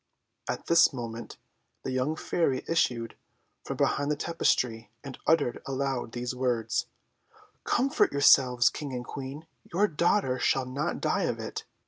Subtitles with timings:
[0.49, 1.37] At this moment
[1.83, 3.15] the young Fairy issued
[3.63, 6.87] from behind the tapestry, and uttered aloud these words:
[7.65, 11.65] "Comfort yourselves, King and Queen your daughter shall not die of it.